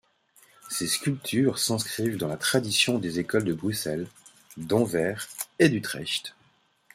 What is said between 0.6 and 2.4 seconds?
Ses sculptures s'inscrivent dans la